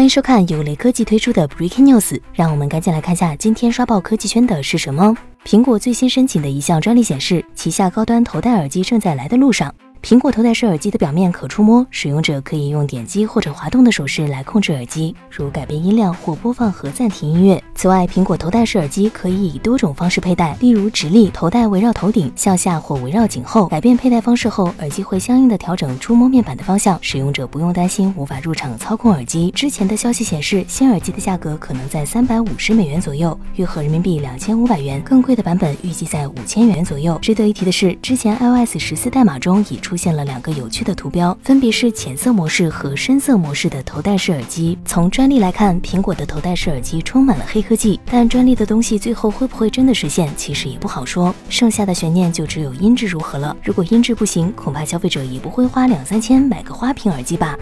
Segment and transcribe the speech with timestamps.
[0.00, 5.14] 欢迎收看由雷科技推出的 Breaking News，让我们赶紧来看下今天刷爆科技圈的是什么。
[5.44, 9.70] 苹果最新申请的一项专利显示，旗下高端头戴耳机正在来的路上。
[10.02, 17.62] 苹果头戴式耳机的表面可触摸，使用者可以用点击或者滑动的手势来控制耳机，如改变音量或播放和暂停音乐。
[17.80, 23.66] 此外，苹果头戴式耳机可以以多种方式佩戴，例如直立头戴围绕头顶、向下或围绕颈后。
[23.68, 29.50] 改变佩戴方式后，耳机会相应的调整触摸面板的方向，使用者不用担心无法入场操控耳机。
[29.52, 35.00] 之前的消息显示，新耳机的价格可能在三百五十美元左右，约合人民币两千五百元。
[35.00, 37.18] 更贵的版本预计在五千元左右。
[37.22, 44.78] 值得一提的是，之前 iOS 十四代码中已出现了两个有趣的图标，分别是浅色模式和深色模式的头戴式耳机。
[44.84, 51.32] 从专利来看，苹果的头戴式耳机充满了黑科技，但专利的东西最后会不会真的实现，其实也不好说。
[51.48, 53.56] 剩下的悬念就只有音质如何了。
[53.62, 57.56] 如果音质不行，恐怕消费者也不会花两三千买个花屏耳机吧。